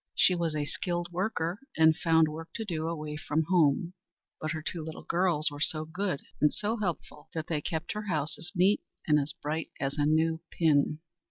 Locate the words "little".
4.83-5.03